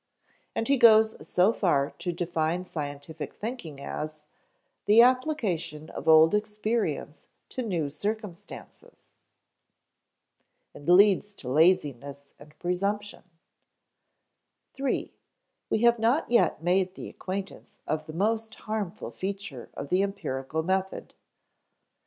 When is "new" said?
7.61-7.87